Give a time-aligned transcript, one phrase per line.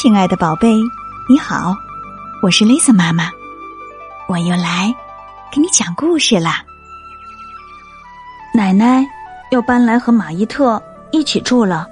[0.00, 0.80] 亲爱的宝贝，
[1.28, 1.74] 你好，
[2.40, 3.32] 我是 Lisa 妈妈，
[4.28, 4.94] 我又来
[5.50, 6.62] 给你讲故事啦。
[8.54, 9.04] 奶奶
[9.50, 10.80] 要搬来和马伊特
[11.10, 11.84] 一起住了，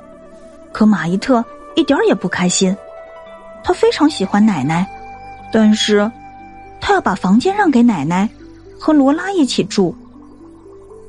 [0.71, 2.77] 可马伊特一点也不开心。
[3.65, 4.87] 他非常喜欢奶奶，
[5.53, 6.09] 但是
[6.81, 8.31] 他要把房间让给奶奶
[8.79, 9.93] 和罗拉一起住。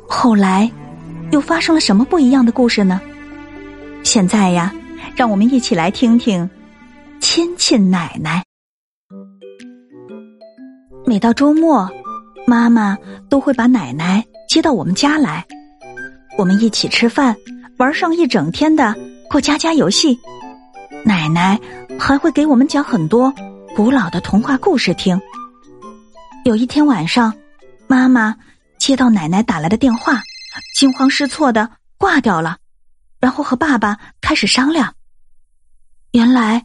[0.08, 0.68] 后来
[1.30, 3.00] 又发生了什么不一样的故事呢？
[4.02, 4.74] 现在呀，
[5.16, 6.50] 让我们一起来听听。
[7.20, 8.44] 亲亲奶奶。
[11.06, 11.90] 每到周末，
[12.46, 12.98] 妈妈
[13.30, 15.46] 都会把奶奶接到我们家来，
[16.38, 17.36] 我们一起吃饭，
[17.78, 18.96] 玩上一整天的
[19.30, 20.18] 过家家游戏。
[21.06, 21.60] 奶奶
[22.00, 23.34] 还会给我们讲很多
[23.76, 25.20] 古老的童话故事听。
[26.44, 27.34] 有一天晚上，
[27.88, 28.36] 妈妈
[28.78, 30.22] 接到奶奶打来的电话，
[30.76, 32.58] 惊慌失措的挂掉了，
[33.20, 34.94] 然后和爸爸开始商量。
[36.12, 36.64] 原来。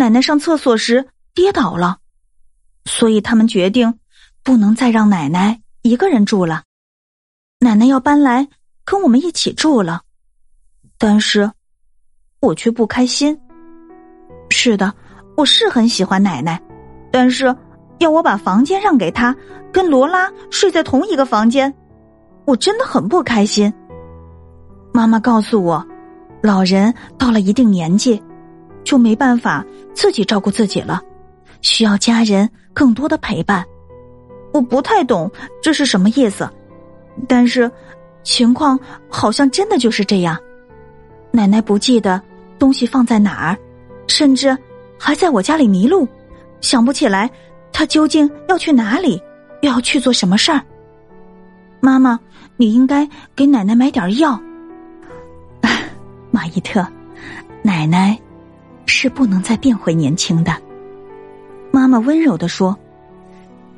[0.00, 1.98] 奶奶上厕所时跌倒了，
[2.86, 3.98] 所以他们决定
[4.42, 6.62] 不能再让奶奶一个人住了。
[7.58, 8.48] 奶奶要搬来
[8.82, 10.00] 跟我们一起住了，
[10.96, 11.52] 但是
[12.40, 13.38] 我却不开心。
[14.48, 14.94] 是的，
[15.36, 16.58] 我是很喜欢奶奶，
[17.12, 17.54] 但是
[17.98, 19.36] 要我把房间让给她，
[19.70, 21.70] 跟罗拉睡在同一个房间，
[22.46, 23.70] 我真的很不开心。
[24.94, 25.86] 妈妈告诉我，
[26.42, 28.18] 老人到了一定年纪。
[28.90, 31.00] 就没办法自己照顾自己了，
[31.60, 33.64] 需要家人更多的陪伴。
[34.52, 35.30] 我不太懂
[35.62, 36.50] 这是什么意思，
[37.28, 37.70] 但是
[38.24, 38.76] 情况
[39.08, 40.36] 好像真的就是这样。
[41.30, 42.20] 奶奶不记得
[42.58, 43.56] 东西放在哪儿，
[44.08, 44.58] 甚至
[44.98, 46.08] 还在我家里迷路，
[46.60, 47.30] 想不起来
[47.72, 49.22] 她究竟要去哪里，
[49.62, 50.60] 又要去做什么事儿。
[51.78, 52.18] 妈妈，
[52.56, 54.36] 你应该给奶奶买点药。
[56.32, 56.84] 马伊特，
[57.62, 58.20] 奶奶。
[58.90, 60.52] 是不能再变回年轻的。
[61.70, 62.76] 妈妈温柔的说：“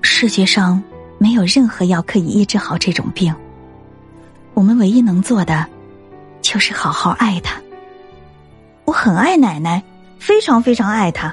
[0.00, 0.82] 世界上
[1.18, 3.32] 没有任何药可以医治好这种病。
[4.54, 5.66] 我们唯一能做的，
[6.40, 7.60] 就是好好爱她。
[8.86, 9.82] 我很爱奶奶，
[10.18, 11.32] 非常非常爱她。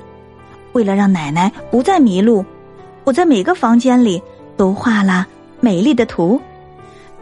[0.74, 2.46] 为了让奶奶不再迷路，
[3.06, 4.22] 我在每个房间里
[4.58, 5.26] 都画了
[5.62, 6.40] 美丽的图。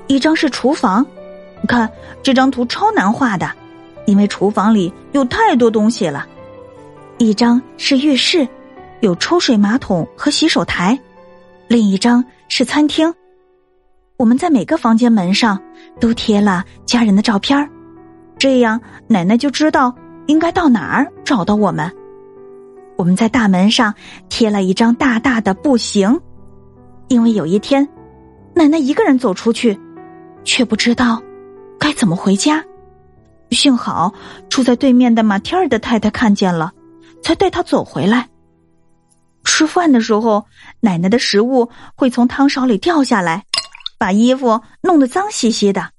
[0.08, 1.06] 一张是厨房，
[1.68, 1.90] 看
[2.24, 3.50] 这张图超难画的，
[4.08, 6.28] 因为厨房里有太多东西了。”
[7.20, 8.48] 一张是浴室，
[9.00, 10.96] 有抽水马桶和洗手台；
[11.68, 13.12] 另一张是餐厅。
[14.18, 15.60] 我们在每个房间门上
[16.00, 17.70] 都贴了家人的照片
[18.38, 19.94] 这样奶奶就知道
[20.26, 21.92] 应该到哪儿找到我们。
[22.98, 23.94] 我们在大门上
[24.30, 26.20] 贴了一张大大的“不行”，
[27.10, 27.88] 因为有一天
[28.54, 29.80] 奶奶一个人走出去，
[30.44, 31.22] 却不知道
[31.80, 32.64] 该怎么回家。
[33.52, 34.14] 幸好
[34.50, 36.74] 住在对面的马蒂尔的太太看见了。
[37.28, 38.30] 才带他走回来。
[39.44, 40.46] 吃饭的时候，
[40.80, 43.44] 奶奶的食物会从汤勺里掉下来，
[43.98, 45.92] 把衣服弄得脏兮兮的。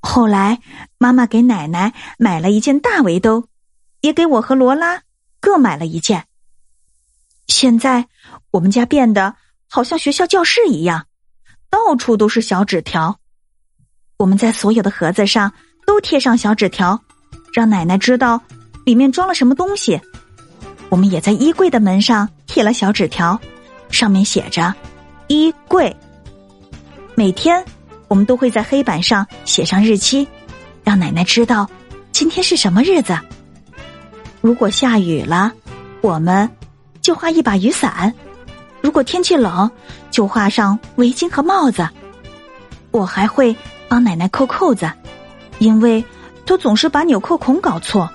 [0.00, 0.58] 后来，
[0.98, 3.46] 妈妈给奶奶买了一件大围兜，
[4.00, 5.02] 也给我和罗拉
[5.38, 6.26] 各买了一件。
[7.46, 8.08] 现在，
[8.50, 9.36] 我们家变得
[9.68, 11.06] 好像学校教室一样，
[11.70, 13.20] 到处都是小纸条。
[14.16, 15.52] 我们在所有的盒子上
[15.86, 17.00] 都贴上小纸条，
[17.52, 18.42] 让奶奶知道
[18.84, 20.00] 里面装了什么东西。
[20.90, 23.40] 我们也在衣柜的门上贴了小纸条，
[23.90, 24.74] 上面写着
[25.28, 25.96] “衣柜”。
[27.14, 27.64] 每天，
[28.08, 30.26] 我们都会在黑板上写上日期，
[30.84, 31.70] 让奶奶知道
[32.10, 33.18] 今天是什么日子。
[34.40, 35.52] 如果下雨了，
[36.00, 36.50] 我们
[37.00, 38.12] 就画一把雨伞；
[38.80, 39.70] 如果天气冷，
[40.10, 41.88] 就画上围巾和帽子。
[42.90, 43.54] 我还会
[43.86, 44.90] 帮奶奶扣扣子，
[45.60, 46.04] 因为
[46.44, 48.10] 她总是把纽扣孔搞错。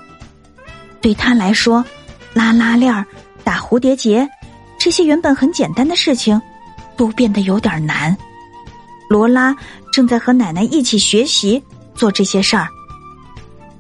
[1.00, 1.86] 对她来说，
[2.36, 2.94] 拉拉链、
[3.46, 4.30] 打蝴蝶结，
[4.78, 6.40] 这些原本很简单的事情，
[6.98, 8.16] 都变得有点难。
[9.10, 9.56] 罗拉
[9.92, 11.64] 正在和奶奶一起学习
[11.96, 12.68] 做这些事儿。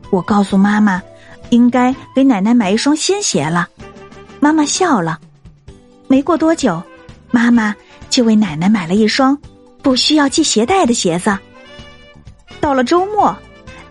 [0.09, 1.01] 我告诉妈妈，
[1.49, 3.67] 应该给奶奶买一双新鞋了。
[4.39, 5.19] 妈妈笑了。
[6.07, 6.81] 没过多久，
[7.31, 7.75] 妈妈
[8.09, 9.37] 就为奶奶买了一双
[9.81, 11.37] 不需要系鞋带的鞋子。
[12.61, 13.35] 到了周末，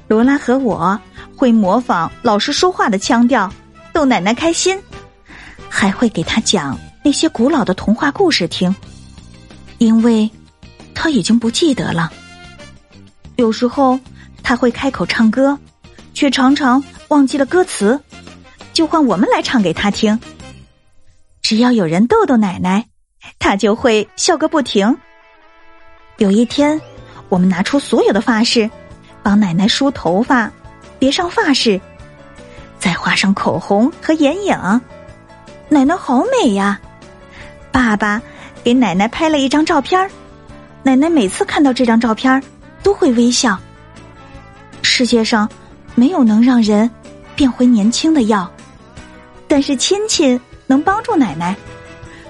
[0.08, 0.98] 罗拉和我
[1.36, 3.52] 会模仿老师说话的腔调。
[3.94, 4.78] 逗奶奶开心，
[5.68, 8.74] 还会给她讲那些古老的童话故事听，
[9.78, 10.28] 因为
[10.92, 12.12] 她已经不记得了。
[13.36, 13.98] 有时候
[14.42, 15.56] 他会开口唱歌，
[16.12, 17.98] 却常常忘记了歌词，
[18.72, 20.18] 就换我们来唱给他听。
[21.40, 22.86] 只要有人逗逗奶奶，
[23.38, 24.96] 他就会笑个不停。
[26.18, 26.80] 有一天，
[27.28, 28.68] 我们拿出所有的发饰，
[29.22, 30.50] 帮奶奶梳头发，
[30.98, 31.80] 别上发饰。
[33.04, 34.80] 画上口红和眼影。
[35.68, 36.80] 奶奶好美呀！
[37.70, 38.22] 爸爸
[38.62, 40.10] 给奶奶拍了一张照片
[40.82, 42.42] 奶奶每次看到这张照片
[42.82, 43.58] 都会微笑。
[44.80, 45.46] 世界上
[45.94, 46.90] 没有能让人
[47.36, 48.50] 变回年轻的药，
[49.46, 51.54] 但是亲亲能帮助奶奶。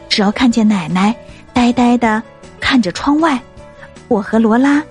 [0.09, 1.15] 只要看见奶奶
[1.53, 2.21] 呆呆的
[2.59, 3.41] 看着窗外，
[4.09, 4.83] 我和罗拉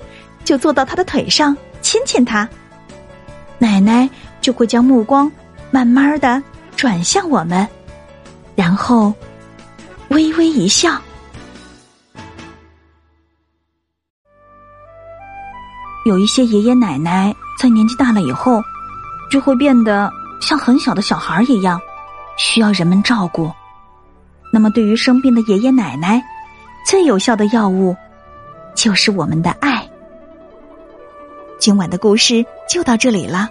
[0.45, 2.47] 就坐到她的腿上亲亲她，
[3.57, 4.09] 奶奶
[4.39, 5.29] 就会将目光
[5.73, 6.41] 慢慢的
[6.75, 7.67] 转向我们。
[8.55, 9.11] 然后，
[10.09, 11.01] 微微一笑。
[16.05, 18.61] 有一些爷爷奶奶在年纪大了以后，
[19.31, 21.81] 就会变得像很小的小孩一样，
[22.37, 23.51] 需要人们照顾。
[24.51, 26.23] 那么，对于生病的爷爷奶奶，
[26.85, 27.95] 最有效的药物
[28.75, 29.89] 就是我们的爱。
[31.57, 33.49] 今晚的故事就到这里了，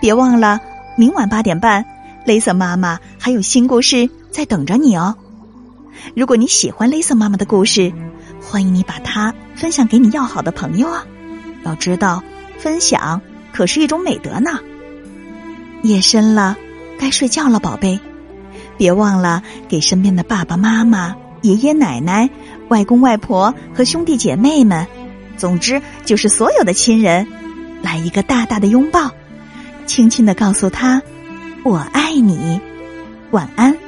[0.00, 0.58] 别忘了
[0.98, 1.86] 明晚八点半，
[2.24, 4.10] 雷瑟妈妈还有新故事。
[4.32, 5.14] 在等着你哦！
[6.16, 7.92] 如果你喜欢蕾丝妈妈的故事，
[8.42, 11.06] 欢迎你把它分享给你要好的朋友啊！
[11.64, 12.24] 要知道，
[12.58, 13.22] 分享
[13.52, 14.58] 可是一种美德呢。
[15.82, 16.56] 夜深了，
[16.98, 18.00] 该睡觉了，宝贝，
[18.76, 22.28] 别忘了给身边的爸爸妈妈、爷爷奶奶、
[22.70, 24.88] 外公外婆和兄弟姐妹们，
[25.36, 27.28] 总之就是所有的亲人，
[27.82, 29.12] 来一个大大的拥抱，
[29.88, 31.02] 轻轻的告诉他
[31.64, 32.60] ：“我爱你。”
[33.32, 33.87] 晚安。